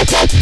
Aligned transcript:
Let's. 0.00 0.37